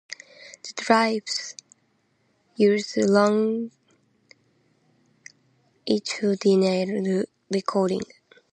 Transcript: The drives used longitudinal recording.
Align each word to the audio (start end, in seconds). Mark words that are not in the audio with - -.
The 0.63 0.73
drives 0.75 1.55
used 2.55 2.97
longitudinal 2.97 3.69
recording. 7.51 8.01